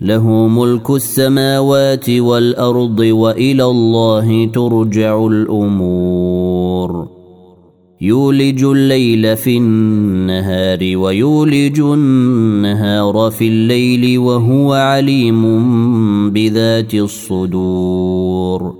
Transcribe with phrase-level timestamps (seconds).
[0.00, 7.08] له ملك السماوات والأرض وإلى الله ترجع الأمور.
[8.00, 15.42] يولج الليل في النهار ويولج النهار في الليل وهو عليم
[16.30, 18.79] بذات الصدور.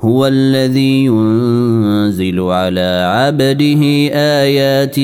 [0.00, 5.00] هو الذي ينزل على عبده آيات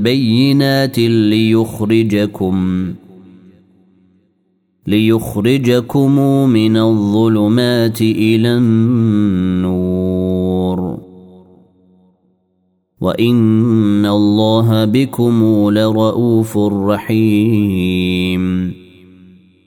[0.00, 2.86] بينات ليخرجكم
[4.86, 6.18] ليخرجكم
[6.50, 9.90] من الظلمات إلى النور.
[13.00, 18.40] وإن الله بكم لرءوف رحيم.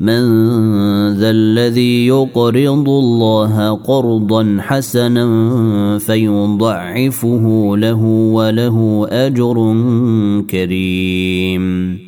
[0.00, 0.22] من
[1.18, 5.26] ذا الذي يقرض الله قرضا حسنا
[5.98, 9.56] فيضعفه له وله أجر
[10.50, 12.07] كريم.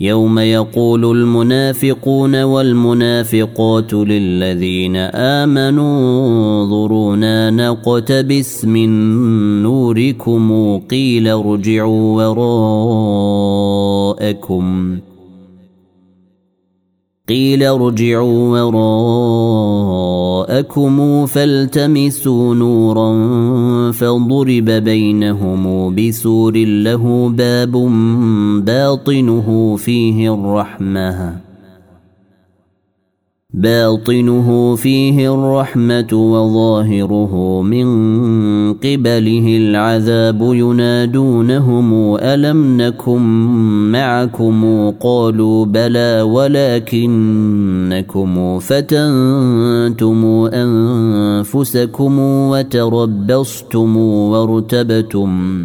[0.00, 6.26] يوم يقول المنافقون والمنافقات للذين آمنوا
[6.62, 8.88] انظرونا نقتبس من
[9.62, 12.24] نوركم قيل ارجعوا
[14.20, 14.98] وراءكم.
[17.28, 18.60] قيل ارجعوا
[20.60, 23.12] وراءكم فالتمسوا نورا
[23.92, 27.72] فضرب بينهم بسور له باب
[28.64, 31.36] باطنه فيه الرحمة.
[33.54, 37.86] باطنه فيه الرحمة وظاهره من
[38.72, 43.22] قبله العذاب ينادونهم ألم نكن
[43.92, 47.48] معكم قالوا بلى ولكنكم
[48.58, 50.24] فتنتم
[50.54, 55.64] أنفسكم وتربصتم وارتبتم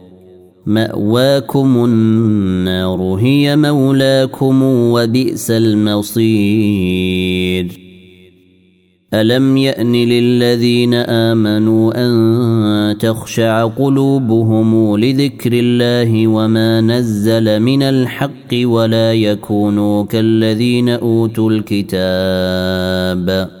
[0.65, 7.01] مأواكم النار هي مولاكم وبئس المصير.
[9.13, 20.05] ألم يأن للذين آمنوا أن تخشع قلوبهم لذكر الله وما نزل من الحق ولا يكونوا
[20.05, 23.60] كالذين أوتوا الكتاب؟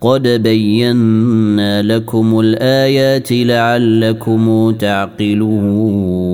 [0.00, 6.26] قد بينا لكم الآيات لعلكم تعقلون.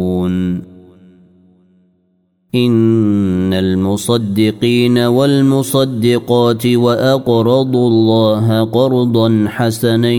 [2.54, 10.12] إن المصدقين والمصدقات وأقرضوا الله قرضا حسنا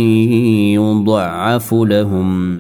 [0.73, 2.59] يضعف لهم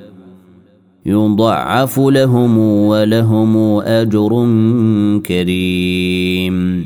[1.05, 4.47] يضعف لهم ولهم أجر
[5.25, 6.85] كريم.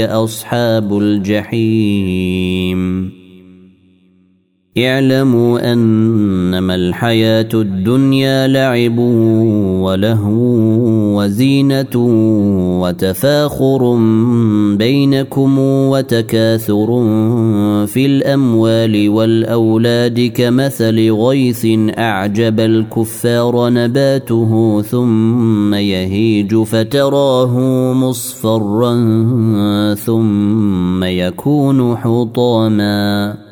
[0.00, 2.72] أصحاب الجحيم.
[4.78, 8.98] اعلموا أنما الحياة الدنيا لعب
[9.84, 10.32] ولهو
[11.18, 11.96] وزينة
[12.82, 13.96] وتفاخر
[14.76, 16.86] بينكم وتكاثر
[17.86, 21.66] في الأموال والأولاد كمثل غيث
[21.98, 27.58] أعجب الكفار نباته ثم يهيج فتراه
[27.92, 28.94] مصفرا
[29.94, 33.51] ثم يكون حطاما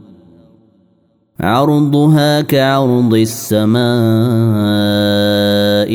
[1.41, 3.81] عرضها كعرض السماء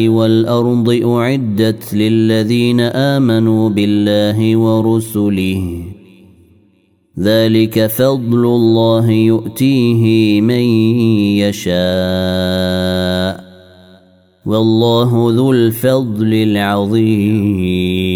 [0.08, 5.82] والأرض أعدت للذين آمنوا بالله ورسله.
[7.20, 10.64] ذلك فضل الله يؤتيه من
[11.38, 13.46] يشاء.
[14.46, 18.15] والله ذو الفضل العظيم.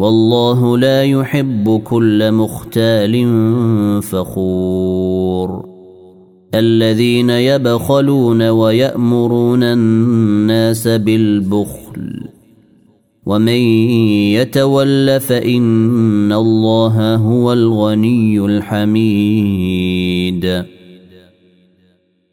[0.00, 3.26] والله لا يحب كل مختال
[4.02, 5.64] فخور.
[6.54, 12.20] الذين يبخلون ويأمرون الناس بالبخل.
[13.26, 13.60] ومن
[14.32, 19.60] يتول فإن الله هو الغني الحميد.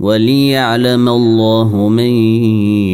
[0.00, 2.10] وليعلم الله من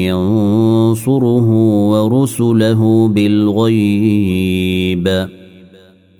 [0.08, 1.48] ينصره
[1.90, 5.08] ورسله بالغيب.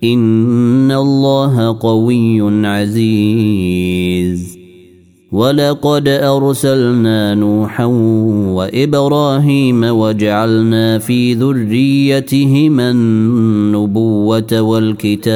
[0.04, 4.58] إن الله قوي عزيز.
[5.32, 7.84] ولقد أرسلنا نوحا
[8.54, 15.34] وإبراهيم وجعلنا في ذريتهما النبوة والكتاب.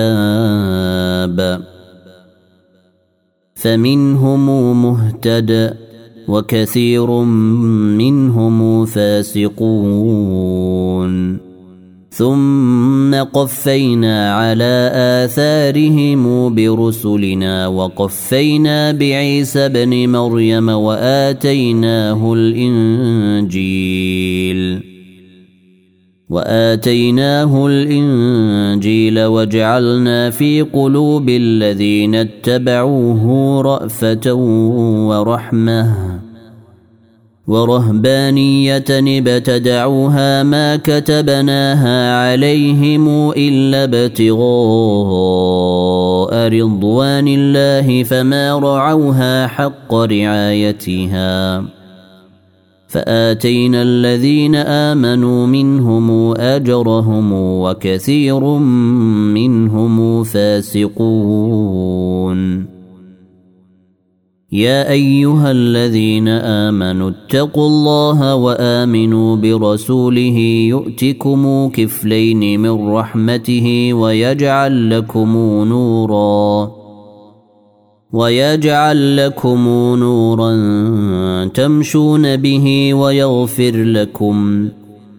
[3.62, 4.46] فمنهم
[4.82, 5.74] مهتد
[6.28, 7.10] وكثير
[8.00, 10.68] منهم فاسقون.
[12.10, 23.58] ثم قفينا على آثارهم برسلنا وقفينا بعيسى ابن مريم وآتيناه الإنجيل.
[26.30, 34.32] وآتيناه الإنجيل وجعلنا في قلوب الذين اتبعوه رأفة
[35.08, 35.94] ورحمة
[37.46, 44.38] ورهبانية ابتدعوها ما كتبناها عليهم إلا ابتغاء
[46.48, 51.64] رضوان الله فما رعوها حق رعايتها
[52.88, 58.44] فآتينا الذين آمنوا منهم أجرهم وكثير
[59.34, 61.98] منهم فاسقون.
[64.52, 75.36] يا أيها الذين آمنوا اتقوا الله وآمنوا برسوله يؤتكم كفلين من رحمته ويجعل لكم
[75.68, 76.77] نورا.
[78.12, 80.54] ويجعل لكم نورا
[81.54, 84.68] تمشون به ويغفر لكم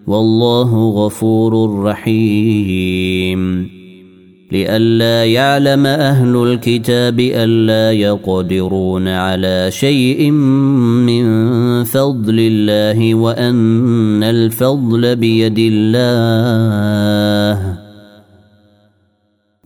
[0.07, 3.69] والله غفور رحيم.
[4.51, 11.23] لئلا يعلم أهل الكتاب ألا يقدرون على شيء من
[11.83, 16.19] فضل الله وأن الفضل بيد الله.